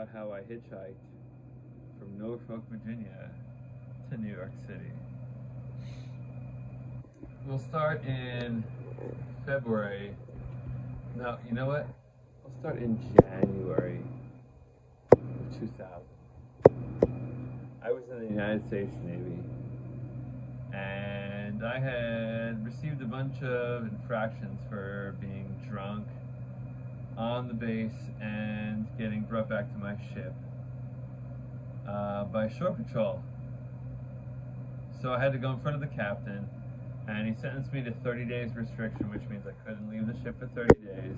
about 0.00 0.14
how 0.14 0.32
I 0.32 0.40
hitchhiked 0.40 0.94
from 1.98 2.18
Norfolk, 2.18 2.62
Virginia 2.70 3.30
to 4.10 4.16
New 4.16 4.34
York 4.34 4.52
City. 4.66 4.92
We'll 7.46 7.58
start 7.58 8.02
in 8.04 8.64
February. 9.44 10.14
No, 11.16 11.36
you 11.46 11.54
know 11.54 11.66
what? 11.66 11.86
We'll 12.42 12.54
start 12.60 12.78
in 12.78 12.98
January 13.20 14.00
of 15.12 15.58
2000. 15.58 16.02
I 17.82 17.92
was 17.92 18.04
in 18.10 18.20
the 18.20 18.30
United 18.30 18.66
States 18.68 18.94
Navy 19.04 19.38
and 20.72 21.66
I 21.66 21.78
had 21.78 22.64
received 22.64 23.02
a 23.02 23.06
bunch 23.06 23.42
of 23.42 23.82
infractions 23.82 24.60
for 24.70 25.14
being 25.20 25.54
drunk 25.68 26.06
on 27.16 27.48
the 27.48 27.54
base 27.54 28.10
and 28.20 28.86
getting 28.98 29.22
brought 29.22 29.48
back 29.48 29.70
to 29.72 29.78
my 29.78 29.96
ship 30.12 30.34
uh, 31.86 32.24
by 32.24 32.48
shore 32.48 32.72
patrol. 32.72 33.22
So 35.00 35.12
I 35.12 35.18
had 35.18 35.32
to 35.32 35.38
go 35.38 35.50
in 35.52 35.60
front 35.60 35.74
of 35.74 35.80
the 35.80 35.94
captain, 35.96 36.48
and 37.08 37.26
he 37.26 37.34
sentenced 37.40 37.72
me 37.72 37.82
to 37.82 37.92
30 38.04 38.26
days 38.26 38.54
restriction, 38.54 39.10
which 39.10 39.22
means 39.30 39.44
I 39.46 39.52
couldn't 39.66 39.90
leave 39.90 40.06
the 40.06 40.14
ship 40.22 40.38
for 40.38 40.46
30 40.48 40.74
days, 40.84 41.16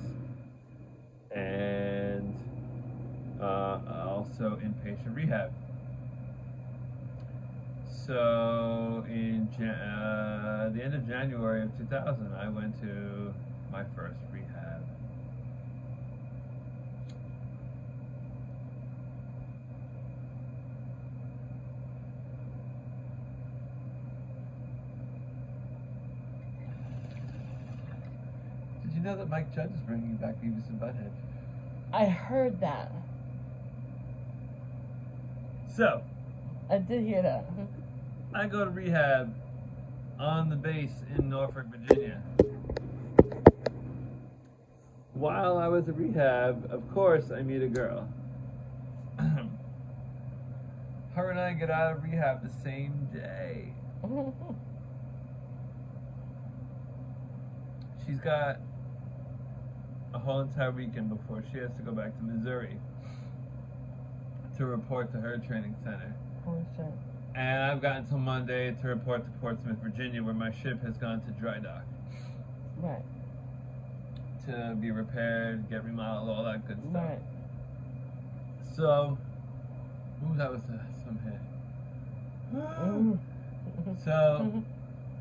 and 1.30 2.34
uh, 3.40 3.80
also 4.08 4.58
inpatient 4.62 5.14
rehab. 5.16 5.52
So 8.06 9.04
in 9.08 9.48
Jan- 9.56 9.70
uh, 9.70 10.70
the 10.74 10.82
end 10.82 10.94
of 10.94 11.06
January 11.06 11.62
of 11.62 11.76
2000, 11.78 12.32
I 12.34 12.48
went 12.48 12.80
to 12.80 13.32
my 13.70 13.84
first 13.96 14.18
rehab. 14.32 14.82
Did 28.82 28.91
you 29.02 29.08
know 29.08 29.16
that 29.16 29.28
Mike 29.28 29.52
Judge 29.52 29.72
is 29.72 29.80
bringing 29.80 30.14
back 30.14 30.36
Beavis 30.36 30.68
and 30.68 30.80
Butthead? 30.80 31.10
I 31.92 32.04
heard 32.04 32.60
that. 32.60 32.92
So, 35.76 36.04
I 36.70 36.78
did 36.78 37.02
hear 37.02 37.20
that. 37.22 37.50
I 38.32 38.46
go 38.46 38.64
to 38.64 38.70
rehab 38.70 39.34
on 40.20 40.50
the 40.50 40.56
base 40.56 40.92
in 41.18 41.28
Norfolk, 41.28 41.66
Virginia. 41.66 42.22
While 45.14 45.58
I 45.58 45.66
was 45.66 45.88
at 45.88 45.96
rehab, 45.96 46.70
of 46.70 46.88
course, 46.94 47.32
I 47.32 47.42
meet 47.42 47.62
a 47.62 47.68
girl. 47.68 48.08
Her 49.18 49.48
and 51.30 51.40
I 51.40 51.54
get 51.54 51.70
out 51.70 51.96
of 51.96 52.04
rehab 52.04 52.44
the 52.44 52.52
same 52.62 53.08
day. 53.12 53.72
She's 58.06 58.20
got 58.20 58.60
a 60.14 60.18
whole 60.18 60.40
entire 60.40 60.70
weekend 60.70 61.08
before 61.08 61.42
she 61.52 61.58
has 61.58 61.70
to 61.76 61.82
go 61.82 61.92
back 61.92 62.16
to 62.18 62.22
Missouri 62.24 62.76
to 64.58 64.66
report 64.66 65.10
to 65.12 65.18
her 65.18 65.38
training 65.38 65.74
center. 65.82 66.14
oh 66.46 66.62
shit. 66.76 66.86
And 67.34 67.62
I've 67.62 67.80
got 67.80 67.96
until 67.96 68.18
Monday 68.18 68.72
to 68.82 68.88
report 68.88 69.24
to 69.24 69.30
Portsmouth, 69.40 69.78
Virginia, 69.82 70.22
where 70.22 70.34
my 70.34 70.50
ship 70.52 70.82
has 70.84 70.98
gone 70.98 71.22
to 71.22 71.30
dry 71.40 71.58
dock 71.58 71.84
Right. 72.78 73.02
to 74.46 74.76
be 74.78 74.90
repaired, 74.90 75.70
get 75.70 75.82
remodeled, 75.84 76.28
all 76.28 76.44
that 76.44 76.66
good 76.68 76.78
stuff. 76.90 76.94
Right. 76.94 77.20
So, 78.76 79.16
ooh, 80.24 80.36
that 80.36 80.50
was 80.52 80.60
uh, 80.62 80.78
some 81.04 81.18
hit. 81.24 81.40
So, 84.04 84.62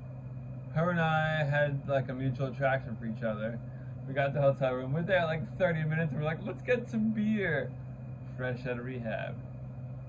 her 0.76 0.90
and 0.90 1.00
I 1.00 1.44
had 1.44 1.88
like 1.88 2.10
a 2.10 2.14
mutual 2.14 2.48
attraction 2.48 2.98
for 3.00 3.06
each 3.06 3.24
other. 3.24 3.58
We 4.08 4.14
got 4.14 4.28
to 4.28 4.34
the 4.34 4.42
hotel 4.42 4.74
room. 4.74 4.94
We're 4.94 5.04
there 5.04 5.26
like 5.26 5.58
30 5.58 5.84
minutes, 5.86 6.12
and 6.12 6.22
we're 6.22 6.26
like, 6.26 6.40
let's 6.46 6.62
get 6.62 6.88
some 6.88 7.12
beer. 7.12 7.72
Fresh 8.38 8.66
out 8.66 8.80
of 8.80 8.86
rehab. 8.86 9.36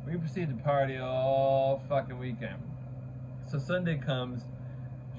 We 0.07 0.17
proceed 0.17 0.49
to 0.49 0.57
party 0.63 0.97
all 0.97 1.83
fucking 1.89 2.19
weekend. 2.19 2.63
So 3.49 3.59
Sunday 3.59 3.99
comes, 3.99 4.43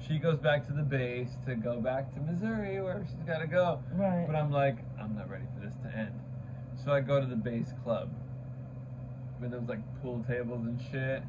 she 0.06 0.18
goes 0.18 0.38
back 0.38 0.66
to 0.66 0.72
the 0.72 0.82
base 0.82 1.30
to 1.46 1.54
go 1.54 1.80
back 1.80 2.12
to 2.14 2.20
Missouri 2.20 2.80
where 2.82 3.06
she's 3.08 3.26
got 3.26 3.38
to 3.38 3.46
go. 3.46 3.80
Right. 3.92 4.24
But 4.26 4.36
I'm 4.36 4.50
like, 4.50 4.76
I'm 5.00 5.16
not 5.16 5.30
ready 5.30 5.44
for 5.54 5.64
this 5.64 5.76
to 5.84 5.96
end. 5.96 6.20
So 6.84 6.92
I 6.92 7.00
go 7.00 7.20
to 7.20 7.26
the 7.26 7.36
base 7.36 7.72
club 7.82 8.10
where 9.38 9.48
there 9.48 9.60
was 9.60 9.68
like 9.68 9.80
pool 10.02 10.24
tables 10.28 10.66
and 10.66 10.80
shit. 10.90 11.22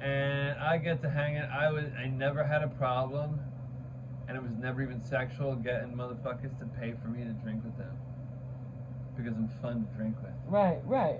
And 0.00 0.58
I 0.58 0.78
get 0.78 1.00
to 1.02 1.10
hang 1.10 1.34
it. 1.36 1.48
I 1.50 1.70
was 1.70 1.86
I 1.98 2.06
never 2.06 2.44
had 2.44 2.62
a 2.62 2.68
problem 2.68 3.40
and 4.30 4.36
it 4.36 4.42
was 4.44 4.52
never 4.60 4.80
even 4.80 5.02
sexual 5.02 5.56
getting 5.56 5.92
motherfuckers 5.92 6.56
to 6.60 6.64
pay 6.78 6.94
for 7.02 7.08
me 7.08 7.24
to 7.24 7.32
drink 7.42 7.64
with 7.64 7.76
them. 7.76 7.98
Because 9.16 9.32
I'm 9.36 9.48
fun 9.60 9.84
to 9.84 9.96
drink 9.96 10.14
with. 10.22 10.30
Right. 10.46 10.78
Right. 10.84 11.18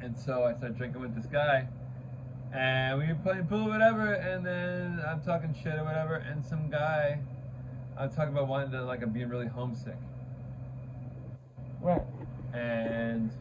And 0.00 0.16
so 0.16 0.44
I 0.44 0.54
started 0.54 0.78
drinking 0.78 1.00
with 1.00 1.16
this 1.16 1.26
guy. 1.26 1.66
And 2.54 3.00
we 3.00 3.08
were 3.08 3.16
playing 3.16 3.48
pool, 3.48 3.66
or 3.66 3.70
whatever, 3.70 4.12
and 4.12 4.46
then 4.46 5.02
I'm 5.08 5.20
talking 5.20 5.56
shit 5.60 5.74
or 5.74 5.82
whatever, 5.82 6.14
and 6.14 6.46
some 6.46 6.70
guy, 6.70 7.18
I'm 7.98 8.10
talking 8.10 8.32
about 8.32 8.46
wanting 8.46 8.70
to, 8.70 8.84
like, 8.84 9.02
I'm 9.02 9.10
being 9.10 9.28
really 9.28 9.48
homesick. 9.48 9.98
Right. 11.80 12.00
And 12.54 13.32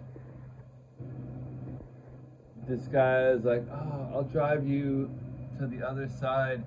this 2.67 2.87
guy 2.87 3.29
is 3.29 3.45
like, 3.45 3.63
oh, 3.71 4.09
I'll 4.15 4.23
drive 4.23 4.67
you 4.67 5.11
to 5.59 5.67
the 5.67 5.87
other 5.87 6.07
side 6.07 6.63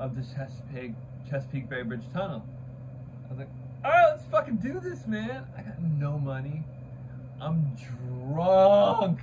of 0.00 0.16
the 0.16 0.22
Chesapeake, 0.22 0.94
Chesapeake 1.28 1.68
Bay 1.68 1.82
Bridge 1.82 2.04
Tunnel. 2.12 2.42
I 3.26 3.28
was 3.28 3.38
like, 3.38 3.48
all 3.84 3.90
right, 3.90 4.10
let's 4.10 4.24
fucking 4.30 4.56
do 4.56 4.80
this, 4.80 5.06
man. 5.06 5.46
I 5.56 5.62
got 5.62 5.80
no 5.80 6.18
money. 6.18 6.64
I'm 7.40 7.76
drunk. 7.76 9.20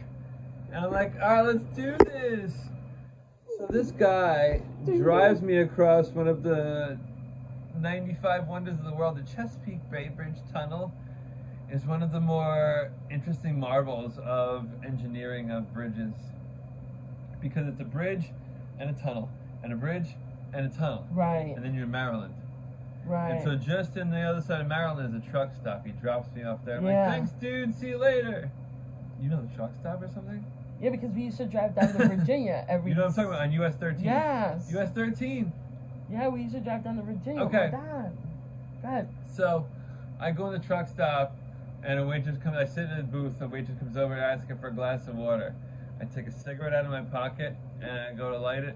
And 0.72 0.86
I'm 0.86 0.92
like, 0.92 1.14
all 1.16 1.30
right, 1.30 1.42
let's 1.46 1.64
do 1.76 1.96
this. 2.06 2.54
So 3.58 3.66
this 3.72 3.90
guy 3.90 4.62
drives 4.86 5.42
me 5.42 5.58
across 5.58 6.10
one 6.10 6.28
of 6.28 6.44
the 6.44 7.00
95 7.76 8.48
wonders 8.48 8.78
of 8.78 8.86
the 8.86 8.94
world. 8.94 9.18
The 9.18 9.36
Chesapeake 9.36 9.90
Bay 9.90 10.10
Bridge 10.16 10.38
Tunnel 10.54 10.94
is 11.72 11.86
one 11.86 12.04
of 12.04 12.12
the 12.12 12.20
more 12.20 12.92
interesting 13.10 13.60
marvels 13.60 14.20
of 14.20 14.68
engineering 14.86 15.50
of 15.50 15.74
bridges 15.74 16.14
because 17.42 17.68
it's 17.68 17.82
a 17.82 17.86
bridge 17.86 18.26
and 18.80 18.92
a 18.92 18.94
tunnel, 18.94 19.30
and 19.64 19.74
a 19.74 19.76
bridge 19.76 20.16
and 20.58 20.74
a 20.74 20.76
tunnel, 20.76 21.06
Right. 21.12 21.54
and 21.56 21.64
then 21.64 21.74
you're 21.76 21.84
in 21.86 21.92
Maryland. 21.92 22.34
Right. 23.06 23.32
And 23.34 23.44
so 23.44 23.56
just 23.56 23.96
in 23.96 24.10
the 24.10 24.20
other 24.22 24.42
side 24.42 24.60
of 24.62 24.68
Maryland 24.68 25.16
is 25.16 25.24
a 25.28 25.32
truck 25.32 25.54
stop. 25.56 25.86
He 25.86 25.92
drops 25.94 26.34
me 26.36 26.44
off 26.44 26.66
there. 26.66 26.78
I'm 26.78 26.86
Yeah. 26.86 27.02
like, 27.08 27.10
thanks, 27.12 27.32
dude. 27.34 27.74
See 27.76 27.90
you 27.90 27.98
later. 27.98 28.50
You 29.22 29.30
know 29.30 29.42
the 29.42 29.56
truck 29.56 29.72
stop 29.80 30.02
or 30.02 30.08
something? 30.10 30.44
yeah, 30.82 30.90
because 30.92 31.12
we 31.12 31.24
used 31.24 31.38
to 31.38 31.46
drive 31.46 31.74
down 31.76 31.88
to 31.94 32.08
Virginia 32.08 32.66
every. 32.70 32.92
You 32.92 32.96
know 32.98 33.04
what 33.04 33.10
I'm 33.10 33.16
talking 33.16 33.30
about 33.32 33.42
on 33.44 33.52
US 33.54 33.76
13. 33.76 34.04
Yes. 34.04 34.72
US 34.74 34.92
13. 34.92 35.52
Yeah, 36.10 36.28
we 36.28 36.42
used 36.42 36.54
to 36.56 36.60
drive 36.62 36.84
down 36.84 36.98
to 36.98 37.02
Virginia. 37.04 37.42
Okay. 37.44 37.72
Oh 37.74 37.78
my 37.78 37.84
God. 38.02 38.18
God. 38.84 39.08
So 39.34 39.66
I 40.20 40.32
go 40.32 40.48
in 40.48 40.54
the 40.60 40.66
truck 40.68 40.88
stop, 40.88 41.36
and 41.84 42.00
a 42.00 42.06
waitress 42.06 42.38
comes. 42.40 42.58
I 42.58 42.66
sit 42.66 42.90
in 42.90 42.98
the 42.98 43.04
booth. 43.04 43.40
A 43.42 43.48
waitress 43.48 43.78
comes 43.80 43.96
over 43.98 44.16
asking 44.18 44.58
for 44.58 44.68
a 44.68 44.74
glass 44.74 45.08
of 45.08 45.16
water. 45.16 45.54
I 46.02 46.06
take 46.06 46.28
a 46.28 46.32
cigarette 46.32 46.74
out 46.74 46.86
of 46.86 46.92
my 46.92 47.02
pocket 47.02 47.56
and 47.82 47.90
I 47.92 48.14
go 48.14 48.30
to 48.32 48.38
light 48.38 48.64
it. 48.64 48.76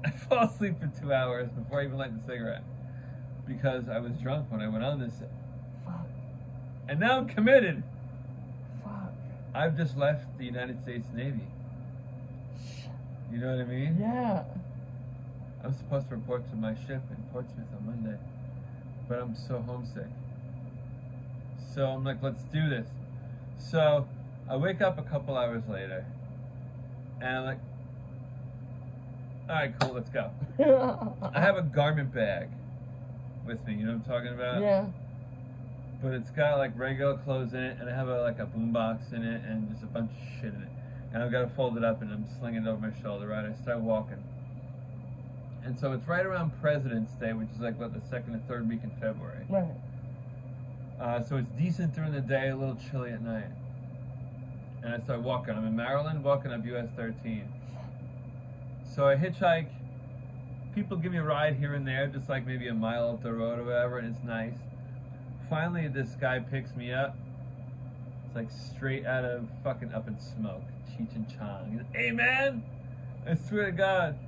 I 0.04 0.10
fall 0.10 0.44
asleep 0.44 0.80
for 0.80 0.90
two 1.00 1.12
hours 1.12 1.50
before 1.50 1.80
I 1.80 1.84
even 1.84 1.98
light 1.98 2.16
the 2.16 2.32
cigarette 2.32 2.64
because 3.46 3.88
I 3.88 3.98
was 3.98 4.12
drunk 4.22 4.50
when 4.50 4.60
I 4.60 4.68
went 4.68 4.84
on 4.84 5.00
this. 5.00 5.14
Fuck. 5.84 6.06
And 6.88 7.00
now 7.00 7.18
I'm 7.18 7.26
committed. 7.26 7.82
Fuck. 8.82 9.12
I've 9.54 9.76
just 9.76 9.96
left 9.96 10.38
the 10.38 10.44
United 10.44 10.80
States 10.82 11.08
Navy. 11.14 11.46
Shit. 12.64 12.90
You 13.32 13.38
know 13.38 13.56
what 13.56 13.60
I 13.60 13.64
mean? 13.64 13.98
Yeah. 14.00 14.44
I'm 15.62 15.74
supposed 15.74 16.08
to 16.08 16.16
report 16.16 16.48
to 16.50 16.56
my 16.56 16.74
ship 16.86 17.02
in 17.10 17.16
Portsmouth 17.32 17.66
on 17.76 17.86
Monday, 17.86 18.18
but 19.08 19.18
I'm 19.18 19.36
so 19.36 19.62
homesick. 19.66 20.06
So 21.74 21.86
I'm 21.86 22.02
like, 22.02 22.22
let's 22.22 22.42
do 22.44 22.68
this. 22.70 22.86
So 23.58 24.08
I 24.48 24.56
wake 24.56 24.80
up 24.80 24.98
a 24.98 25.02
couple 25.02 25.36
hours 25.36 25.62
later, 25.68 26.06
and 27.20 27.28
I'm 27.28 27.44
like, 27.44 27.58
all 29.50 29.56
right, 29.56 29.74
cool, 29.80 29.94
let's 29.94 30.10
go. 30.10 30.30
I 31.34 31.40
have 31.40 31.56
a 31.56 31.62
garment 31.62 32.14
bag 32.14 32.48
with 33.44 33.66
me. 33.66 33.74
You 33.74 33.86
know 33.86 33.92
what 33.94 34.06
I'm 34.06 34.22
talking 34.22 34.32
about? 34.32 34.62
yeah. 34.62 34.86
But 36.02 36.12
it's 36.14 36.30
got 36.30 36.56
like 36.56 36.78
regular 36.78 37.18
clothes 37.18 37.52
in 37.52 37.60
it, 37.60 37.76
and 37.78 37.90
I 37.90 37.94
have 37.94 38.08
a, 38.08 38.22
like 38.22 38.38
a 38.38 38.46
boombox 38.46 39.12
in 39.12 39.22
it, 39.22 39.42
and 39.44 39.68
just 39.70 39.82
a 39.82 39.86
bunch 39.86 40.10
of 40.12 40.16
shit 40.36 40.54
in 40.54 40.62
it. 40.62 40.68
And 41.12 41.22
I've 41.22 41.32
got 41.32 41.42
to 41.42 41.48
fold 41.48 41.76
it 41.76 41.84
up, 41.84 42.00
and 42.00 42.10
I'm 42.12 42.24
slinging 42.38 42.64
it 42.64 42.68
over 42.68 42.80
my 42.80 43.02
shoulder. 43.02 43.26
Right, 43.26 43.44
I 43.44 43.60
start 43.60 43.80
walking. 43.80 44.22
And 45.64 45.78
so 45.78 45.92
it's 45.92 46.06
right 46.06 46.24
around 46.24 46.52
President's 46.62 47.12
Day, 47.14 47.32
which 47.32 47.48
is 47.54 47.60
like 47.60 47.78
what 47.78 47.92
the 47.92 48.00
second 48.08 48.34
or 48.36 48.38
third 48.48 48.68
week 48.68 48.80
in 48.82 48.90
February. 48.92 49.44
Right. 49.50 49.74
Uh, 50.98 51.20
so 51.22 51.36
it's 51.36 51.50
decent 51.58 51.94
during 51.94 52.12
the 52.12 52.20
day, 52.20 52.48
a 52.48 52.56
little 52.56 52.78
chilly 52.90 53.10
at 53.10 53.20
night. 53.20 53.50
And 54.82 54.94
I 54.94 55.00
start 55.00 55.20
walking. 55.20 55.54
I'm 55.54 55.66
in 55.66 55.76
Maryland, 55.76 56.24
walking 56.24 56.52
up 56.52 56.64
US 56.64 56.88
13. 56.96 57.44
So 58.94 59.06
I 59.06 59.14
hitchhike. 59.14 59.68
People 60.74 60.96
give 60.96 61.12
me 61.12 61.18
a 61.18 61.22
ride 61.22 61.56
here 61.56 61.74
and 61.74 61.86
there, 61.86 62.08
just 62.08 62.28
like 62.28 62.46
maybe 62.46 62.68
a 62.68 62.74
mile 62.74 63.10
up 63.10 63.22
the 63.22 63.32
road 63.32 63.58
or 63.58 63.64
whatever, 63.64 63.98
and 63.98 64.14
it's 64.14 64.24
nice. 64.24 64.54
Finally, 65.48 65.88
this 65.88 66.10
guy 66.20 66.40
picks 66.40 66.74
me 66.74 66.92
up. 66.92 67.16
It's 68.26 68.34
like 68.34 68.48
straight 68.50 69.06
out 69.06 69.24
of 69.24 69.48
fucking 69.62 69.92
Up 69.92 70.08
in 70.08 70.18
Smoke, 70.18 70.62
Cheech 70.88 71.14
and 71.14 71.26
Chong. 71.28 71.70
He's 71.70 71.78
like, 71.80 71.94
hey 71.94 72.10
man, 72.10 72.64
I 73.28 73.34
swear 73.34 73.66
to 73.66 73.72
God. 73.72 74.18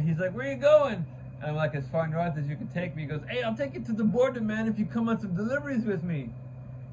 He's 0.00 0.18
like, 0.18 0.32
where 0.34 0.50
you 0.50 0.58
going? 0.58 1.06
And 1.40 1.50
I'm 1.50 1.56
like, 1.56 1.74
as 1.74 1.86
far 1.88 2.06
north 2.06 2.36
as 2.36 2.48
you 2.48 2.56
can 2.56 2.68
take 2.68 2.96
me. 2.96 3.02
He 3.02 3.08
goes, 3.08 3.20
hey, 3.28 3.42
I'll 3.42 3.56
take 3.56 3.74
you 3.74 3.80
to 3.82 3.92
the 3.92 4.04
border, 4.04 4.40
man, 4.40 4.68
if 4.68 4.78
you 4.78 4.86
come 4.86 5.08
on 5.08 5.20
some 5.20 5.34
deliveries 5.34 5.84
with 5.84 6.02
me. 6.04 6.30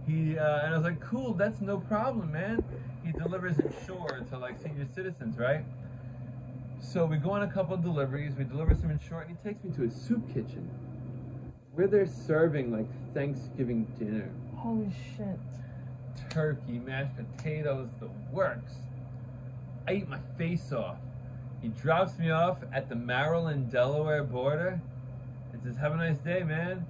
He 0.08 0.38
uh, 0.38 0.66
and 0.66 0.74
I 0.74 0.78
was 0.78 0.86
like, 0.86 1.00
cool, 1.00 1.34
that's 1.34 1.62
no 1.62 1.80
problem, 1.80 2.32
man. 2.32 2.64
He 3.06 3.12
delivers 3.12 3.58
Ensure 3.60 4.24
to 4.30 4.38
like 4.38 4.62
senior 4.62 4.88
citizens, 4.94 5.38
right? 5.38 5.64
So 6.82 7.06
we 7.06 7.18
go 7.18 7.32
on 7.32 7.44
a 7.44 7.48
couple 7.52 7.74
of 7.76 7.84
deliveries. 7.84 8.34
We 8.36 8.44
deliver 8.44 8.74
some 8.76 8.92
Ensure, 8.92 9.22
and 9.22 9.30
he 9.38 9.44
takes 9.50 9.64
me 9.64 9.72
to 9.72 9.84
a 9.84 9.90
soup 9.90 10.28
kitchen 10.34 10.70
where 11.74 11.88
they're 11.88 12.06
serving 12.06 12.72
like 12.72 12.88
Thanksgiving 13.14 13.86
dinner 13.98 14.30
Holy 14.58 14.92
shit. 15.16 15.40
turkey, 16.30 16.80
mashed 16.86 17.14
potatoes, 17.16 17.88
the 18.00 18.10
works. 18.32 18.74
I 19.88 19.94
eat 19.94 20.10
my 20.10 20.20
face 20.38 20.72
off. 20.74 20.98
He 21.62 21.70
drops 21.70 22.18
me 22.20 22.30
off 22.32 22.58
at 22.74 22.90
the 22.90 22.96
Maryland 22.96 23.72
Delaware 23.72 24.24
border. 24.24 24.82
and 25.54 25.62
says, 25.62 25.78
Have 25.78 25.94
a 25.94 25.98
nice 25.98 26.18
day, 26.18 26.44
man. 26.44 26.86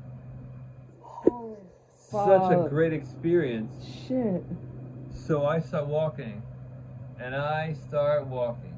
Holy 1.01 1.57
Such 1.97 2.51
a 2.51 2.67
great 2.69 2.93
experience. 2.93 3.85
Shit. 4.07 4.43
So 5.13 5.45
I 5.45 5.59
start 5.59 5.87
walking, 5.87 6.41
and 7.19 7.35
I 7.35 7.73
start 7.87 8.25
walking. 8.27 8.70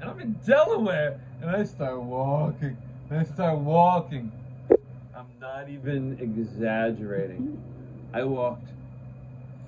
And 0.00 0.10
I'm 0.10 0.20
in 0.20 0.32
Delaware, 0.46 1.20
and 1.40 1.50
I 1.50 1.64
start 1.64 2.00
walking, 2.00 2.76
and 3.10 3.18
I 3.18 3.24
start 3.24 3.58
walking. 3.58 4.30
I'm 5.14 5.26
not 5.40 5.68
even 5.68 6.18
exaggerating. 6.20 7.60
I 8.12 8.22
walked 8.22 8.68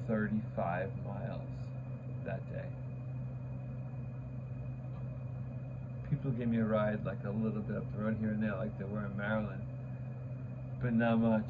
35 0.06 0.90
miles 1.04 1.42
that 2.24 2.48
day. 2.52 2.64
People 6.08 6.30
gave 6.32 6.48
me 6.48 6.58
a 6.58 6.64
ride 6.64 7.04
like 7.04 7.24
a 7.24 7.30
little 7.30 7.62
bit 7.62 7.76
up 7.76 7.96
the 7.96 8.02
road 8.02 8.16
here 8.20 8.30
and 8.30 8.42
there, 8.42 8.54
like 8.56 8.76
they 8.78 8.84
were 8.84 9.04
in 9.04 9.16
Maryland, 9.16 9.62
but 10.80 10.92
not 10.92 11.18
much. 11.18 11.46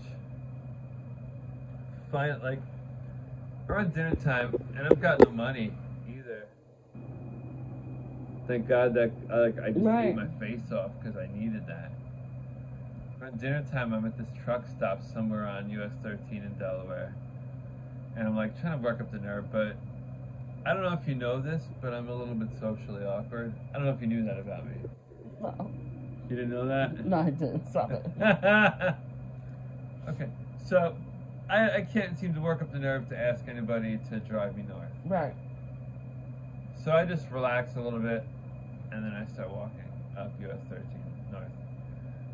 Find 2.10 2.42
like 2.42 2.60
around 3.68 3.94
dinner 3.94 4.14
time, 4.16 4.54
and 4.76 4.86
I've 4.86 5.00
got 5.00 5.20
no 5.20 5.30
money. 5.30 5.72
Thank 8.50 8.66
God 8.66 8.94
that 8.94 9.12
I, 9.30 9.36
like 9.36 9.60
I 9.60 9.70
just 9.70 9.84
Right. 9.86 10.08
ate 10.08 10.16
my 10.16 10.26
face 10.40 10.72
off 10.72 10.90
because 10.98 11.16
I 11.16 11.28
needed 11.32 11.68
that. 11.68 11.92
Around 13.22 13.40
dinner 13.40 13.62
time, 13.70 13.92
I'm 13.94 14.04
at 14.04 14.18
this 14.18 14.26
truck 14.44 14.66
stop 14.66 15.04
somewhere 15.04 15.46
on 15.46 15.70
US 15.70 15.92
13 16.02 16.42
in 16.42 16.58
Delaware, 16.58 17.14
and 18.16 18.26
I'm 18.26 18.34
like 18.34 18.60
trying 18.60 18.76
to 18.76 18.84
work 18.84 19.00
up 19.00 19.12
the 19.12 19.18
nerve, 19.18 19.52
but 19.52 19.76
I 20.66 20.74
don't 20.74 20.82
know 20.82 20.98
if 21.00 21.06
you 21.06 21.14
know 21.14 21.40
this, 21.40 21.62
but 21.80 21.94
I'm 21.94 22.08
a 22.08 22.12
little 22.12 22.34
bit 22.34 22.48
socially 22.58 23.04
awkward. 23.04 23.54
I 23.72 23.74
don't 23.76 23.84
know 23.84 23.92
if 23.92 24.00
you 24.00 24.08
knew 24.08 24.24
that 24.24 24.40
about 24.40 24.66
me. 24.66 24.72
No. 25.40 25.70
You 26.28 26.34
didn't 26.34 26.50
know 26.50 26.66
that? 26.66 27.06
No, 27.06 27.18
I 27.18 27.30
didn't. 27.30 27.68
Stop 27.68 27.92
it. 27.92 28.04
okay, 30.08 30.28
so 30.66 30.96
I, 31.48 31.70
I 31.76 31.80
can't 31.82 32.18
seem 32.18 32.34
to 32.34 32.40
work 32.40 32.62
up 32.62 32.72
the 32.72 32.80
nerve 32.80 33.08
to 33.10 33.16
ask 33.16 33.46
anybody 33.46 34.00
to 34.08 34.18
drive 34.18 34.56
me 34.56 34.64
north. 34.68 34.90
Right. 35.06 35.34
So 36.82 36.90
I 36.92 37.04
just 37.04 37.30
relax 37.30 37.76
a 37.76 37.80
little 37.80 37.98
bit, 37.98 38.24
and 38.92 39.04
then 39.04 39.12
I 39.12 39.26
start 39.32 39.50
walking 39.50 39.84
up 40.18 40.32
US 40.42 40.60
13 40.68 40.84
north. 41.30 41.44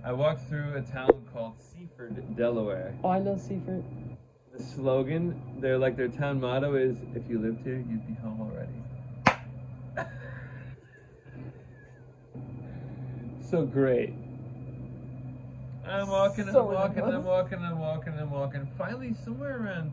I 0.04 0.12
walk 0.12 0.38
through 0.48 0.74
a 0.76 0.82
town 0.82 1.10
called 1.32 1.54
Seaford, 1.58 2.36
Delaware. 2.36 2.94
Oh, 3.02 3.10
I 3.10 3.18
know 3.18 3.36
Seaford. 3.36 3.84
The 4.56 4.62
slogan, 4.62 5.40
their 5.60 5.78
like 5.78 5.96
their 5.96 6.08
town 6.08 6.40
motto 6.40 6.74
is, 6.74 6.96
"If 7.14 7.28
you 7.28 7.38
lived 7.38 7.62
here, 7.64 7.76
you'd 7.76 8.06
be 8.06 8.14
home 8.14 8.40
already." 8.40 8.72
so 13.50 13.66
great. 13.66 14.14
I'm 15.86 16.08
walking, 16.08 16.50
So 16.50 16.68
I'm 16.68 16.74
walking, 16.74 17.02
I'm 17.02 17.24
walking, 17.24 17.58
I'm 17.58 17.78
walking, 17.78 18.12
I'm 18.18 18.30
walking. 18.30 18.68
Finally, 18.76 19.14
somewhere 19.24 19.62
around, 19.62 19.92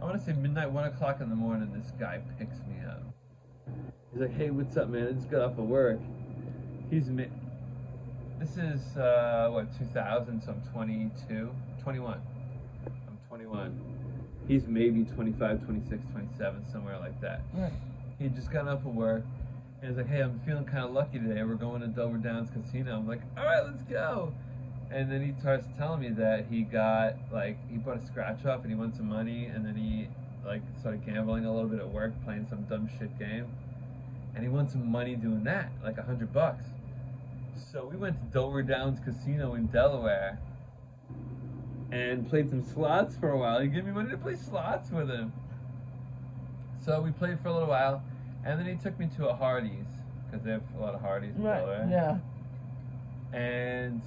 I 0.00 0.04
want 0.04 0.16
to 0.16 0.24
say 0.24 0.32
midnight, 0.32 0.70
one 0.70 0.84
o'clock 0.84 1.20
in 1.20 1.28
the 1.28 1.34
morning, 1.34 1.72
this 1.72 1.90
guy 1.98 2.20
picks 2.38 2.58
me 2.68 2.76
up. 2.86 3.02
He's 4.12 4.20
like, 4.20 4.32
"Hey, 4.34 4.50
what's 4.50 4.76
up, 4.76 4.88
man? 4.88 5.08
I 5.08 5.12
just 5.12 5.30
got 5.30 5.42
off 5.42 5.58
of 5.58 5.64
work." 5.66 5.98
He's 6.90 7.08
mi- 7.08 7.28
This 8.38 8.56
is 8.56 8.96
uh, 8.96 9.50
what 9.52 9.66
2000, 9.78 10.42
so 10.42 10.52
I'm 10.52 10.62
22, 10.72 11.50
21. 11.82 12.20
I'm 12.86 13.18
21. 13.28 13.80
He's 14.46 14.66
maybe 14.66 15.04
25, 15.04 15.64
26, 15.64 16.02
27, 16.12 16.64
somewhere 16.72 16.98
like 16.98 17.20
that. 17.20 17.42
Right. 17.52 17.72
He 18.18 18.28
just 18.28 18.50
gotten 18.50 18.68
off 18.68 18.86
of 18.86 18.94
work, 18.94 19.22
and 19.82 19.88
he's 19.90 19.98
like, 19.98 20.08
"Hey, 20.08 20.20
I'm 20.22 20.40
feeling 20.40 20.64
kind 20.64 20.84
of 20.84 20.92
lucky 20.92 21.18
today. 21.18 21.42
We're 21.42 21.54
going 21.54 21.82
to 21.82 21.88
Dover 21.88 22.16
Downs 22.16 22.48
Casino." 22.50 22.96
I'm 22.96 23.06
like, 23.06 23.20
"All 23.36 23.44
right, 23.44 23.64
let's 23.64 23.82
go." 23.82 24.32
And 24.90 25.12
then 25.12 25.20
he 25.22 25.38
starts 25.38 25.66
telling 25.76 26.00
me 26.00 26.08
that 26.10 26.46
he 26.50 26.62
got 26.62 27.16
like 27.30 27.58
he 27.70 27.76
bought 27.76 27.98
a 27.98 28.06
scratch 28.06 28.46
off 28.46 28.62
and 28.62 28.70
he 28.70 28.74
won 28.74 28.94
some 28.94 29.06
money, 29.08 29.44
and 29.44 29.66
then 29.66 29.74
he 29.76 30.08
like 30.46 30.62
started 30.80 31.04
gambling 31.04 31.44
a 31.44 31.52
little 31.52 31.68
bit 31.68 31.78
at 31.80 31.88
work, 31.92 32.12
playing 32.24 32.46
some 32.48 32.62
dumb 32.62 32.88
shit 32.98 33.16
game, 33.18 33.44
and 34.34 34.42
he 34.44 34.48
won 34.48 34.68
some 34.68 34.90
money 34.90 35.14
doing 35.16 35.44
that, 35.44 35.70
like 35.82 35.98
a 35.98 36.02
hundred 36.02 36.32
bucks. 36.32 36.64
So 37.72 37.86
we 37.90 37.96
went 37.96 38.18
to 38.18 38.24
Dover 38.24 38.62
Downs 38.62 38.98
Casino 39.04 39.54
in 39.54 39.66
Delaware 39.66 40.38
and 41.90 42.28
played 42.28 42.50
some 42.50 42.62
slots 42.62 43.16
for 43.16 43.30
a 43.30 43.38
while. 43.38 43.60
He 43.60 43.68
gave 43.68 43.84
me 43.84 43.92
money 43.92 44.10
to 44.10 44.16
play 44.18 44.36
slots 44.36 44.90
with 44.90 45.08
him. 45.10 45.32
So 46.84 47.00
we 47.00 47.10
played 47.10 47.40
for 47.40 47.48
a 47.48 47.52
little 47.52 47.68
while, 47.68 48.02
and 48.44 48.58
then 48.58 48.66
he 48.66 48.74
took 48.82 48.98
me 48.98 49.08
to 49.16 49.28
a 49.28 49.34
Hardee's 49.34 49.86
because 50.30 50.44
they 50.44 50.52
have 50.52 50.62
a 50.78 50.80
lot 50.80 50.94
of 50.94 51.00
Hardee's 51.00 51.34
in 51.36 51.42
Right. 51.42 51.58
Delaware. 51.58 51.88
Yeah. 51.90 52.18
And 53.38 54.00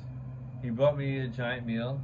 he 0.62 0.70
bought 0.70 0.98
me 0.98 1.20
a 1.20 1.28
giant 1.28 1.66
meal, 1.68 2.00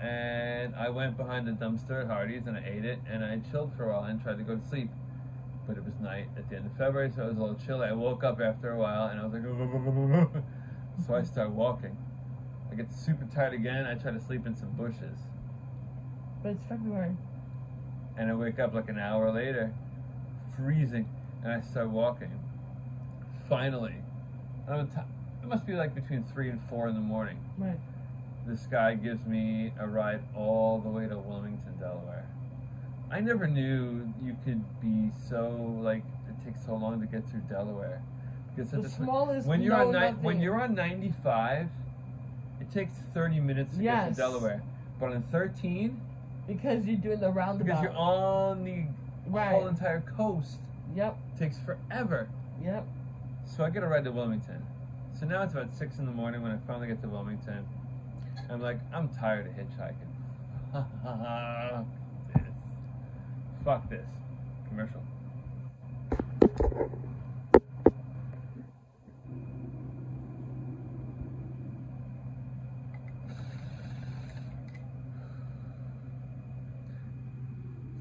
and 0.00 0.74
I 0.76 0.88
went 0.90 1.16
behind 1.16 1.46
the 1.48 1.52
dumpster 1.52 2.02
at 2.02 2.08
Hardee's 2.08 2.46
and 2.46 2.56
I 2.56 2.64
ate 2.66 2.84
it, 2.84 2.98
and 3.10 3.24
I 3.24 3.40
chilled 3.50 3.72
for 3.76 3.84
a 3.84 3.92
while 3.92 4.04
and 4.04 4.22
tried 4.22 4.38
to 4.38 4.44
go 4.44 4.56
to 4.56 4.68
sleep. 4.68 4.90
But 5.66 5.78
it 5.78 5.84
was 5.84 5.94
night 6.00 6.28
at 6.36 6.48
the 6.50 6.56
end 6.56 6.66
of 6.66 6.76
February, 6.76 7.10
so 7.14 7.22
it 7.24 7.28
was 7.28 7.36
a 7.38 7.40
little 7.40 7.56
chilly. 7.66 7.86
I 7.88 7.92
woke 7.92 8.22
up 8.22 8.40
after 8.40 8.70
a 8.72 8.76
while 8.78 9.06
and 9.06 9.18
I 9.20 9.24
was 9.24 9.32
like, 9.32 10.42
so 11.06 11.14
I 11.14 11.22
start 11.22 11.50
walking. 11.50 11.96
I 12.70 12.74
get 12.74 12.90
super 12.90 13.26
tired 13.34 13.54
again. 13.54 13.86
I 13.86 13.94
try 13.94 14.10
to 14.10 14.20
sleep 14.20 14.46
in 14.46 14.54
some 14.54 14.70
bushes. 14.72 15.18
But 16.42 16.50
it's 16.52 16.64
February. 16.64 17.16
and 18.18 18.30
I 18.30 18.34
wake 18.34 18.58
up 18.58 18.74
like 18.74 18.88
an 18.90 18.98
hour 18.98 19.30
later, 19.32 19.72
freezing, 20.56 21.08
and 21.42 21.52
I 21.52 21.60
start 21.62 21.88
walking. 21.88 22.30
Finally, 23.48 23.94
it 24.68 25.48
must 25.48 25.66
be 25.66 25.74
like 25.74 25.94
between 25.94 26.24
three 26.24 26.50
and 26.50 26.60
four 26.68 26.88
in 26.88 26.94
the 26.94 27.00
morning. 27.00 27.38
Right. 27.58 27.78
This 28.46 28.66
guy 28.70 28.94
gives 28.94 29.24
me 29.26 29.72
a 29.78 29.86
ride 29.86 30.20
all 30.36 30.78
the 30.78 30.88
way 30.90 31.06
to 31.08 31.16
Wilmington, 31.18 31.78
Delaware. 31.78 32.26
I 33.14 33.20
never 33.20 33.46
knew 33.46 34.12
you 34.24 34.36
could 34.44 34.60
be 34.80 35.08
so 35.30 35.78
like 35.80 36.02
it 36.28 36.44
takes 36.44 36.66
so 36.66 36.74
long 36.74 37.00
to 37.00 37.06
get 37.06 37.22
through 37.30 37.42
Delaware. 37.48 38.02
Because 38.56 38.72
The 38.72 38.88
smallest 38.88 39.46
when 39.46 39.62
you're 39.62 39.76
no 39.92 40.08
on 40.08 40.14
when 40.22 40.40
you're 40.40 40.60
on 40.60 40.74
95, 40.74 41.68
it 42.60 42.72
takes 42.72 42.92
30 43.14 43.38
minutes 43.38 43.76
to 43.76 43.82
get 43.82 44.08
to 44.08 44.14
Delaware. 44.16 44.62
But 44.98 45.12
on 45.12 45.22
13, 45.22 46.00
Because 46.48 46.84
you're 46.86 46.96
doing 46.96 47.20
the 47.20 47.30
roundabout. 47.30 47.64
because 47.66 47.82
you're 47.82 47.96
on 47.96 48.64
the 48.64 48.86
Right. 49.28 49.52
whole 49.52 49.68
entire 49.68 50.00
coast, 50.00 50.58
Yep. 50.96 51.16
takes 51.38 51.56
forever. 51.58 52.28
Yep. 52.60 52.84
So 53.46 53.64
I 53.64 53.70
get 53.70 53.84
a 53.84 53.86
ride 53.86 54.04
to 54.04 54.12
Wilmington. 54.12 54.66
So 55.12 55.24
now 55.26 55.42
it's 55.44 55.52
about 55.54 55.70
six 55.70 55.98
in 56.00 56.06
the 56.06 56.12
morning 56.12 56.42
when 56.42 56.50
I 56.50 56.56
finally 56.66 56.88
get 56.88 57.00
to 57.02 57.08
Wilmington. 57.08 57.64
I'm 58.50 58.60
like, 58.60 58.78
I'm 58.92 59.08
tired 59.08 59.46
of 59.46 59.52
hitchhiking. 59.54 60.10
Fuck 63.64 63.88
this. 63.88 64.06
Commercial. 64.68 65.00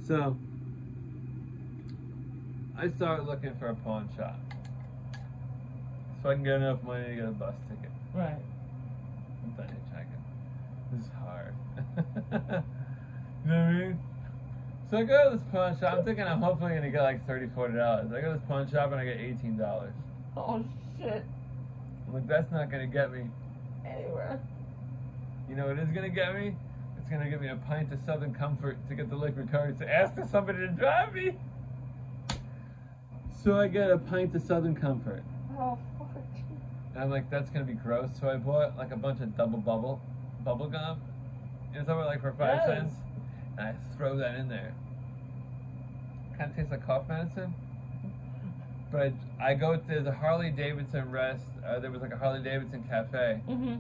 So, 0.05 0.35
I 2.77 2.89
start 2.89 3.25
looking 3.25 3.55
for 3.55 3.67
a 3.67 3.75
pawn 3.75 4.09
shop. 4.17 4.37
So 6.21 6.29
I 6.29 6.33
can 6.33 6.43
get 6.43 6.55
enough 6.55 6.83
money 6.83 7.05
to 7.07 7.15
get 7.15 7.25
a 7.25 7.31
bus 7.31 7.55
ticket. 7.69 7.91
Right. 8.13 8.35
I'm 9.43 9.51
done 9.51 9.67
hitchhiking. 9.67 10.91
This 10.91 11.05
is 11.05 11.11
hard. 11.13 12.63
You 13.45 13.51
know 13.51 13.57
what 13.57 13.67
I 13.67 13.73
mean? 13.73 13.99
So 14.93 14.99
I 14.99 15.03
go 15.05 15.31
to 15.31 15.37
this 15.37 15.45
pawn 15.51 15.75
shop. 15.79 15.97
I'm 15.97 16.05
thinking 16.05 16.23
I'm 16.23 16.39
hopefully 16.39 16.75
gonna 16.75 16.91
get 16.91 17.01
like 17.01 17.25
30 17.25 17.47
dollars. 17.47 18.11
I 18.13 18.21
go 18.21 18.27
to 18.27 18.37
this 18.37 18.47
pawn 18.47 18.69
shop 18.69 18.91
and 18.91 19.01
I 19.01 19.05
get 19.05 19.17
eighteen 19.17 19.57
dollars. 19.57 19.95
Oh 20.37 20.63
shit. 20.99 21.23
I'm 22.07 22.13
like, 22.13 22.27
that's 22.27 22.51
not 22.51 22.69
gonna 22.69 22.85
get 22.85 23.11
me. 23.11 23.23
Anywhere. 23.83 24.39
You 25.49 25.55
know 25.55 25.65
what 25.65 25.79
is 25.79 25.89
gonna 25.89 26.09
get 26.09 26.35
me? 26.35 26.53
It's 26.99 27.09
gonna 27.09 27.27
give 27.27 27.41
me 27.41 27.47
a 27.47 27.55
pint 27.55 27.91
of 27.91 28.01
Southern 28.05 28.35
Comfort 28.35 28.77
to 28.87 28.93
get 28.93 29.09
the 29.09 29.15
liquid 29.15 29.49
courage 29.49 29.79
to 29.79 29.91
ask 29.91 30.13
for 30.13 30.27
somebody 30.27 30.59
to 30.59 30.67
drive 30.67 31.11
me. 31.15 31.37
So 33.43 33.59
I 33.59 33.69
get 33.69 33.89
a 33.89 33.97
pint 33.97 34.35
of 34.35 34.43
Southern 34.43 34.75
Comfort. 34.75 35.23
Oh 35.57 35.75
fuck. 35.97 36.23
And 36.93 37.03
I'm 37.03 37.09
like, 37.09 37.31
that's 37.31 37.49
gonna 37.49 37.65
be 37.65 37.73
gross. 37.73 38.11
So 38.21 38.29
I 38.29 38.35
bought 38.35 38.77
like 38.77 38.91
a 38.91 38.97
bunch 38.97 39.21
of 39.21 39.35
double 39.35 39.57
bubble 39.57 39.99
bubble 40.45 40.67
gum. 40.67 41.01
You 41.73 41.79
know, 41.79 41.85
somewhere 41.87 42.05
like 42.05 42.21
for 42.21 42.31
five 42.33 42.59
Yes. 42.63 42.67
cents. 42.67 42.93
And 43.57 43.67
I 43.67 43.73
throw 43.97 44.17
that 44.17 44.35
in 44.35 44.49
there. 44.49 44.73
Kind 46.37 46.51
of 46.51 46.55
tastes 46.57 46.71
like 46.71 46.85
cough 46.85 47.07
medicine. 47.07 47.53
But 48.91 49.13
I, 49.39 49.51
I 49.51 49.53
go 49.55 49.75
to 49.77 49.99
the 50.01 50.11
Harley 50.11 50.49
Davidson 50.51 51.11
rest. 51.11 51.45
Uh, 51.65 51.79
there 51.79 51.91
was 51.91 52.01
like 52.01 52.13
a 52.13 52.17
Harley 52.17 52.43
Davidson 52.43 52.83
cafe, 52.89 53.41
Mm-hmm. 53.47 53.75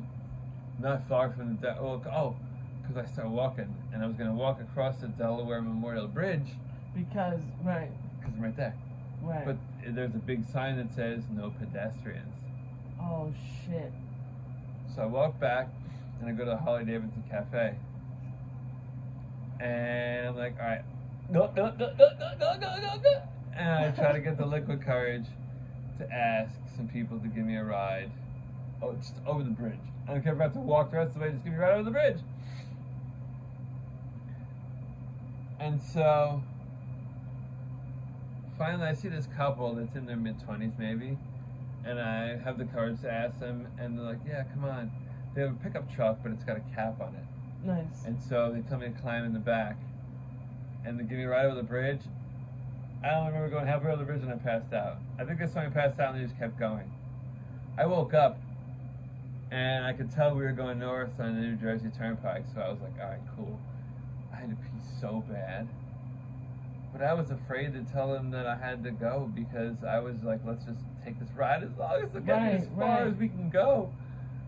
not 0.81 1.07
far 1.07 1.31
from 1.31 1.55
the. 1.55 1.61
De- 1.61 1.79
oh, 1.79 2.01
oh, 2.11 2.35
because 2.81 2.97
I 2.97 3.05
started 3.11 3.29
walking, 3.31 3.73
and 3.93 4.03
I 4.03 4.07
was 4.07 4.15
gonna 4.15 4.33
walk 4.33 4.59
across 4.59 4.97
the 4.97 5.07
Delaware 5.07 5.61
Memorial 5.61 6.07
Bridge 6.07 6.47
Because 6.95 7.39
right, 7.63 7.89
because 8.19 8.33
I'm 8.35 8.41
right 8.43 8.57
there. 8.57 8.75
right. 9.21 9.45
But 9.45 9.57
there's 9.87 10.13
a 10.15 10.19
big 10.19 10.43
sign 10.51 10.77
that 10.77 10.93
says 10.93 11.23
no 11.31 11.51
pedestrians. 11.59 12.33
oh 13.01 13.31
shit. 13.65 13.91
So 14.95 15.03
I 15.03 15.05
walk 15.05 15.39
back 15.39 15.69
and 16.19 16.29
I 16.29 16.33
go 16.33 16.43
to 16.45 16.51
the 16.51 16.57
Harley 16.57 16.85
Davidson 16.85 17.23
Cafe. 17.29 17.75
And 19.63 20.27
I'm 20.27 20.35
like, 20.35 20.55
all 20.59 20.67
right, 20.67 20.83
go, 21.31 21.49
go, 21.55 21.71
go, 21.71 21.93
go, 21.97 22.09
go, 22.19 22.35
go, 22.37 22.57
go, 22.59 22.99
go. 23.01 23.21
And 23.55 23.85
I 23.85 23.91
try 23.91 24.11
to 24.11 24.19
get 24.19 24.37
the 24.37 24.45
liquid 24.45 24.83
courage 24.83 25.25
to 25.99 26.13
ask 26.13 26.55
some 26.75 26.89
people 26.89 27.17
to 27.19 27.27
give 27.29 27.45
me 27.45 27.55
a 27.55 27.63
ride. 27.63 28.11
Oh, 28.81 28.91
just 28.93 29.13
over 29.25 29.41
the 29.41 29.51
bridge. 29.51 29.79
I 30.05 30.11
don't 30.11 30.21
care 30.21 30.33
if 30.33 30.39
I 30.41 30.43
have 30.43 30.53
to 30.53 30.59
walk 30.59 30.91
the 30.91 30.97
rest 30.97 31.09
of 31.09 31.13
the 31.15 31.19
way, 31.21 31.31
just 31.31 31.45
give 31.45 31.53
me 31.53 31.59
a 31.59 31.61
ride 31.61 31.75
over 31.75 31.83
the 31.83 31.91
bridge. 31.91 32.17
And 35.61 35.81
so 35.81 36.43
finally 38.57 38.87
I 38.87 38.95
see 38.95 39.07
this 39.07 39.29
couple 39.37 39.75
that's 39.75 39.95
in 39.95 40.07
their 40.07 40.17
mid 40.17 40.39
20s 40.39 40.77
maybe. 40.77 41.17
And 41.85 42.01
I 42.01 42.37
have 42.43 42.57
the 42.57 42.65
courage 42.65 42.99
to 43.01 43.11
ask 43.11 43.39
them, 43.39 43.67
and 43.77 43.97
they're 43.97 44.05
like, 44.05 44.19
yeah, 44.27 44.43
come 44.53 44.65
on. 44.65 44.91
They 45.35 45.41
have 45.41 45.51
a 45.51 45.55
pickup 45.55 45.93
truck, 45.93 46.19
but 46.21 46.33
it's 46.33 46.43
got 46.43 46.57
a 46.57 46.61
cap 46.75 46.99
on 46.99 47.15
it. 47.15 47.32
Nice. 47.65 48.05
And 48.05 48.21
so 48.21 48.51
they 48.53 48.61
tell 48.61 48.79
me 48.79 48.87
to 48.87 49.01
climb 49.01 49.25
in 49.25 49.33
the 49.33 49.39
back. 49.39 49.77
And 50.85 50.99
they 50.99 51.03
give 51.03 51.17
me 51.17 51.23
a 51.23 51.29
ride 51.29 51.45
over 51.45 51.55
the 51.55 51.63
bridge. 51.63 52.01
I 53.03 53.11
don't 53.11 53.27
remember 53.27 53.49
going 53.49 53.67
halfway 53.67 53.91
over 53.91 53.97
the 53.97 54.05
bridge 54.05 54.21
and 54.21 54.31
I 54.31 54.35
passed 54.35 54.73
out. 54.73 54.97
I 55.19 55.25
think 55.25 55.39
that's 55.39 55.53
when 55.55 55.65
I 55.65 55.69
passed 55.69 55.99
out 55.99 56.13
and 56.13 56.21
they 56.21 56.27
just 56.27 56.39
kept 56.39 56.57
going. 56.57 56.91
I 57.77 57.85
woke 57.85 58.13
up 58.13 58.37
and 59.51 59.85
I 59.85 59.93
could 59.93 60.11
tell 60.11 60.35
we 60.35 60.43
were 60.43 60.51
going 60.51 60.79
north 60.79 61.19
on 61.19 61.35
the 61.35 61.41
New 61.41 61.55
Jersey 61.55 61.89
Turnpike, 61.95 62.45
so 62.53 62.61
I 62.61 62.69
was 62.69 62.79
like, 62.81 62.97
alright, 62.99 63.19
cool. 63.35 63.59
I 64.31 64.37
had 64.37 64.49
to 64.49 64.55
pee 64.55 64.79
so 64.99 65.23
bad. 65.29 65.67
But 66.91 67.01
I 67.01 67.13
was 67.13 67.31
afraid 67.31 67.73
to 67.73 67.81
tell 67.91 68.11
them 68.11 68.31
that 68.31 68.45
I 68.45 68.55
had 68.55 68.83
to 68.83 68.91
go 68.91 69.31
because 69.33 69.83
I 69.83 69.99
was 69.99 70.23
like, 70.23 70.39
let's 70.45 70.63
just 70.63 70.79
take 71.03 71.19
this 71.19 71.29
ride 71.35 71.63
as 71.63 71.71
long 71.77 72.01
as 72.01 72.09
get 72.09 72.41
me 72.41 72.49
as 72.51 72.67
far 72.67 72.87
right. 72.87 73.07
as 73.07 73.15
we 73.15 73.27
can 73.27 73.49
go. 73.49 73.91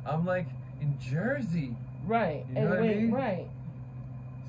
I'm 0.05 0.25
like 0.25 0.47
in 0.79 0.97
Jersey. 0.99 1.75
Right. 2.05 2.45
You 2.49 2.55
know 2.55 2.61
and 2.61 2.69
what 2.69 2.79
I 2.79 2.81
mean? 2.81 3.11
right. 3.11 3.47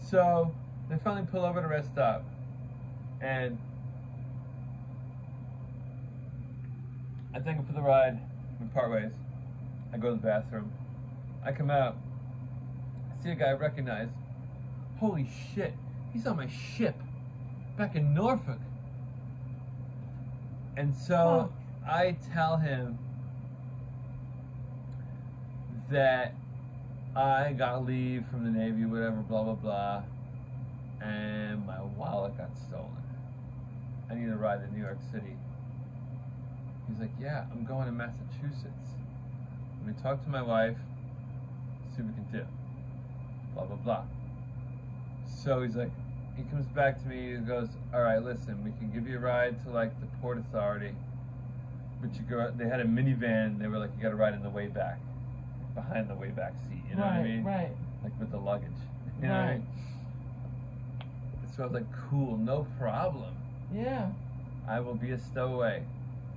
So 0.09 0.55
they 0.89 0.97
finally 1.03 1.27
pull 1.31 1.45
over 1.45 1.59
at 1.59 1.65
a 1.65 1.69
rest 1.69 1.91
stop, 1.93 2.25
and 3.21 3.59
I 7.35 7.41
thank 7.41 7.59
him 7.59 7.67
for 7.67 7.73
the 7.73 7.83
ride. 7.83 8.19
We 8.61 8.67
part 8.69 8.91
ways. 8.91 9.13
I 9.93 9.99
go 9.99 10.11
to 10.11 10.17
the 10.17 10.23
bathroom. 10.23 10.73
I 11.45 11.53
come 11.53 11.71
out. 11.71 11.97
I 13.11 13.23
see 13.23 13.31
a 13.31 13.35
guy 13.35 13.47
I 13.47 13.53
recognize. 13.55 14.09
Holy 14.99 15.29
shit! 15.55 15.75
He's 16.13 16.27
on 16.27 16.37
my 16.37 16.49
ship, 16.49 16.97
back 17.77 17.97
in 17.97 18.15
Norfolk. 18.15 18.61
And 20.77 20.95
so 20.95 21.53
I 21.89 22.17
tell 22.33 22.59
him 22.59 22.99
that 25.91 26.35
I 27.17 27.55
got 27.55 27.87
leave 27.87 28.27
from 28.31 28.45
the 28.45 28.51
Navy, 28.51 28.85
whatever, 28.85 29.17
blah, 29.17 29.43
blah, 29.43 29.55
blah, 29.55 30.03
and 31.01 31.67
my 31.67 31.83
wallet 31.97 32.37
got 32.37 32.51
stolen. 32.69 32.91
I 34.11 34.15
need 34.15 34.29
a 34.29 34.37
ride 34.37 34.61
to 34.61 34.71
New 34.71 34.83
York 34.83 34.99
City. 35.11 35.35
He's 36.87 37.01
like, 37.01 37.13
Yeah, 37.19 37.47
I'm 37.51 37.65
going 37.65 37.87
to 37.87 37.93
Massachusetts. 37.93 38.91
Let 39.79 39.97
me 39.97 40.03
talk 40.03 40.23
to 40.25 40.29
my 40.29 40.43
wife, 40.43 40.77
see 41.97 42.03
what 42.03 42.15
we 42.15 42.23
can 42.23 42.41
do. 42.41 42.47
Blah, 43.55 43.65
blah, 43.65 43.77
blah. 43.77 44.05
So 45.43 45.63
he's 45.63 45.75
like, 45.75 45.93
he 46.37 46.43
comes 46.45 46.67
back 46.67 47.01
to 47.03 47.09
me 47.09 47.33
and 47.33 47.47
goes, 47.47 47.69
All 47.95 48.03
right, 48.03 48.23
listen, 48.23 48.63
we 48.63 48.73
can 48.73 48.91
give 48.93 49.09
you 49.09 49.17
a 49.17 49.21
ride 49.21 49.65
to 49.65 49.71
like 49.71 49.99
the 50.01 50.07
Port 50.21 50.37
Authority, 50.37 50.93
but 52.03 52.15
you 52.15 52.21
go, 52.29 52.53
they 52.55 52.69
had 52.69 52.81
a 52.81 52.85
minivan, 52.85 53.59
they 53.59 53.69
were 53.69 53.79
like, 53.79 53.91
You 53.97 54.03
got 54.03 54.11
to 54.11 54.17
ride 54.17 54.35
in 54.35 54.43
the 54.43 54.51
way 54.51 54.67
back, 54.67 55.01
behind 55.77 56.11
the 56.11 56.15
way 56.17 56.31
back 56.31 56.55
seat, 56.69 56.83
you 56.91 56.97
know 56.97 57.03
right, 57.03 57.19
what 57.19 57.21
I 57.21 57.29
mean? 57.29 57.45
right. 57.45 57.71
like 58.03 58.19
with 58.19 58.33
the 58.33 58.39
luggage. 58.39 58.71
You 59.23 59.29
know 59.29 59.35
what 59.35 59.41
I 59.45 59.47
Right. 59.47 59.59
mean? 59.61 59.67
So 61.57 61.63
I 61.63 61.67
was 61.67 61.75
like, 61.75 61.87
cool, 62.11 62.37
no 62.37 62.67
problem. 62.79 63.35
Yeah. 63.75 64.11
I 64.69 64.81
will 64.81 64.95
be 64.95 65.13
a 65.13 65.19
stowaway. 65.19 65.85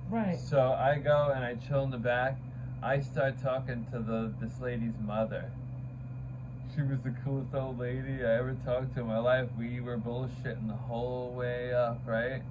Right. 0.08 0.38
So 0.38 0.60
I 0.60 0.96
go 0.98 1.32
and 1.34 1.44
I 1.44 1.56
chill 1.56 1.82
in 1.82 1.90
the 1.90 1.98
back. 1.98 2.38
I 2.82 3.00
start 3.00 3.34
talking 3.42 3.84
to 3.92 3.98
the 3.98 4.32
this 4.40 4.58
lady's 4.60 4.94
mother. 5.04 5.50
She 6.74 6.80
was 6.82 7.02
the 7.02 7.10
coolest 7.22 7.54
old 7.54 7.78
lady 7.78 8.24
I 8.24 8.38
ever 8.38 8.56
talked 8.64 8.94
to 8.94 9.00
in 9.00 9.06
my 9.08 9.18
life. 9.18 9.48
We 9.58 9.80
were 9.80 9.98
bullshitting 9.98 10.66
the 10.68 10.72
whole 10.88 11.34
way 11.34 11.74
up, 11.74 12.00
right? 12.06 12.42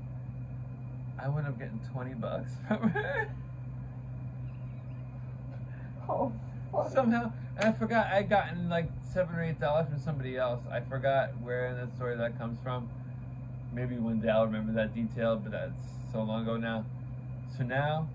I 1.18 1.28
wound 1.28 1.48
up 1.48 1.58
getting 1.58 1.80
20 1.92 2.14
bucks 2.16 2.52
from 2.68 2.90
her. 2.90 3.30
Oh 6.08 6.32
Somehow, 6.94 7.32
and 7.58 7.70
I 7.70 7.72
forgot 7.72 8.08
I'd 8.08 8.30
gotten 8.30 8.70
like 8.70 8.90
seven 9.14 9.36
or 9.36 9.44
eight 9.44 9.60
dollars 9.60 9.88
from 9.90 10.00
somebody 10.00 10.38
else. 10.38 10.62
I 10.72 10.80
forgot 10.82 11.30
where 11.42 11.68
in 11.68 11.76
the 11.78 11.96
story 11.96 12.16
that 12.18 12.38
comes 12.38 12.58
from. 12.64 12.90
Maybe 13.74 13.96
one 13.96 14.20
day 14.20 14.30
I'll 14.30 14.46
remember 14.46 14.72
that 14.74 14.94
detail, 14.96 15.36
but 15.36 15.52
that's 15.52 15.82
so 16.12 16.24
long 16.24 16.44
ago 16.44 16.58
now. 16.58 16.86
So 17.58 17.64
now, 17.64 18.08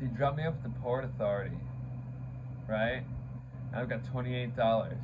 they 0.00 0.06
dropped 0.06 0.36
me 0.36 0.44
off 0.44 0.54
at 0.54 0.62
the 0.62 0.68
Port 0.80 1.04
Authority, 1.04 1.56
right? 2.68 3.02
And 3.72 3.80
I've 3.80 3.88
got 3.88 4.04
twenty-eight 4.04 4.54
dollars. 4.56 4.98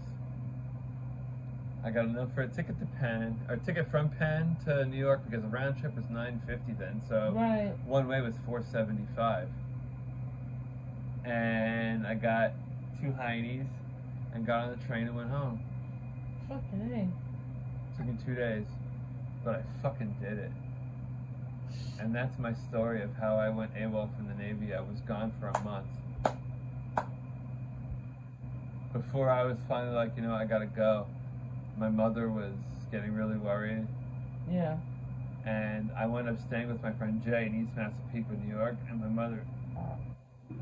I 1.83 1.91
got 1.91 2.05
enough 2.05 2.35
for 2.35 2.43
a 2.43 2.49
ticket 2.49 2.79
to 2.81 2.87
Penn, 3.01 3.39
or 3.49 3.57
ticket 3.57 3.91
from 3.91 4.11
Penn 4.11 4.57
to 4.67 4.85
New 4.85 4.99
York 4.99 5.23
because 5.25 5.43
the 5.43 5.49
round 5.49 5.79
trip 5.81 5.97
was 5.97 6.05
nine 6.11 6.41
fifty 6.47 6.73
then. 6.73 7.01
So 7.09 7.33
Right. 7.35 7.73
one 7.87 8.07
way 8.09 8.21
was 8.21 8.35
475 8.47 9.49
and 11.23 12.07
i 12.07 12.15
got 12.15 12.53
two 13.01 13.09
heinies 13.13 13.67
and 14.35 14.47
got 14.47 14.65
on 14.65 14.79
the 14.79 14.87
train 14.87 15.07
and 15.07 15.17
went 15.17 15.31
home. 15.31 15.61
Fucking 16.49 16.81
A. 16.93 17.97
took 17.97 18.07
me 18.07 18.17
two 18.25 18.35
days 18.35 18.67
but 19.45 19.55
i 19.57 19.83
fucking 19.83 20.15
did 20.21 20.39
it. 20.39 20.51
And 21.99 22.15
that's 22.15 22.39
my 22.39 22.53
story 22.53 23.03
of 23.03 23.11
how 23.15 23.37
i 23.37 23.49
went 23.49 23.75
AWOL 23.75 24.15
from 24.17 24.29
the 24.29 24.35
navy. 24.35 24.75
I 24.75 24.81
was 24.81 25.01
gone 25.07 25.33
for 25.41 25.49
a 25.49 25.61
month. 25.61 25.87
Before 28.93 29.31
i 29.31 29.45
was 29.45 29.57
finally 29.69 29.95
like 29.95 30.13
you 30.17 30.23
know 30.23 30.35
i 30.35 30.45
gotta 30.45 30.67
go. 30.67 31.07
My 31.79 31.89
mother 31.89 32.29
was 32.29 32.53
getting 32.91 33.15
really 33.15 33.39
worried. 33.39 33.87
Yeah. 34.51 34.77
and 35.47 35.91
i 35.97 36.05
wound 36.07 36.29
up 36.29 36.39
staying 36.41 36.69
with 36.69 36.83
my 36.83 36.93
friend 36.93 37.23
jay 37.25 37.47
in 37.47 37.63
east 37.63 37.75
massapequa 37.77 38.37
new 38.45 38.55
york 38.55 38.75
and 38.91 39.01
my 39.01 39.07
mother 39.09 39.43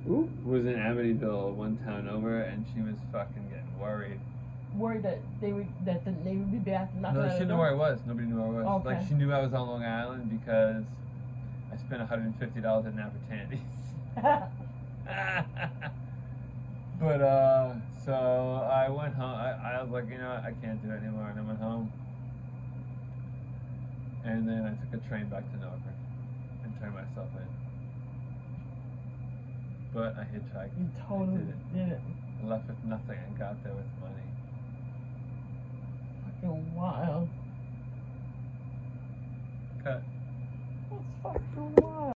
Ooh. 0.08 0.28
was 0.44 0.64
in 0.64 0.74
Amityville, 0.74 1.54
one 1.54 1.76
town 1.78 2.08
over, 2.08 2.40
and 2.40 2.64
she 2.74 2.80
was 2.80 2.94
fucking 3.12 3.48
getting 3.50 3.78
worried. 3.78 4.20
Worried 4.74 5.02
that 5.02 5.18
they 5.40 5.52
would 5.52 5.68
that 5.84 6.04
the, 6.04 6.12
they 6.24 6.36
would 6.36 6.52
be 6.52 6.58
back. 6.58 6.94
Not 6.94 7.14
No, 7.14 7.28
she 7.28 7.34
didn't 7.34 7.48
know 7.48 7.58
where 7.58 7.70
I 7.70 7.74
was. 7.74 8.00
Nobody 8.06 8.26
knew 8.26 8.36
where 8.36 8.62
I 8.62 8.64
was. 8.64 8.80
Okay. 8.80 8.96
Like 8.96 9.08
she 9.08 9.14
knew 9.14 9.32
I 9.32 9.40
was 9.40 9.52
on 9.52 9.66
Long 9.66 9.82
Island 9.82 10.30
because 10.30 10.84
I 11.72 11.76
spent 11.76 12.08
$150 12.08 12.86
at 12.86 12.94
Napa 12.94 13.18
Tandy's. 13.28 13.60
but 17.00 17.22
uh, 17.22 17.74
so 18.04 18.12
I 18.12 18.88
went 18.88 19.14
home. 19.14 19.34
I, 19.34 19.78
I 19.78 19.82
was 19.82 19.90
like, 19.90 20.10
you 20.10 20.18
know, 20.18 20.28
what? 20.28 20.44
I 20.44 20.52
can't 20.62 20.82
do 20.82 20.90
it 20.90 21.02
anymore, 21.02 21.28
and 21.28 21.38
I 21.38 21.42
went 21.42 21.60
home. 21.60 21.92
And 24.24 24.48
then 24.48 24.64
I 24.64 24.70
took 24.84 25.02
a 25.02 25.08
train 25.08 25.28
back 25.28 25.50
to 25.50 25.56
Norfolk 25.58 25.80
and 26.64 26.78
turned 26.80 26.94
myself 26.94 27.28
in. 27.36 27.67
But 29.94 30.14
I 30.16 30.24
hitchhiked. 30.24 30.78
You 30.78 30.88
totally 31.08 31.36
I 31.36 31.40
did 31.40 31.48
it. 31.48 31.74
Did 31.74 31.92
it. 31.92 32.00
left 32.46 32.68
with 32.68 32.84
nothing 32.84 33.18
and 33.26 33.38
got 33.38 33.62
there 33.64 33.72
with 33.72 33.86
money. 34.00 34.28
Fucking 36.42 36.74
wild. 36.74 37.28
Cut. 39.82 40.02
That's 40.90 41.04
fucking 41.22 41.74
wild. 41.76 41.98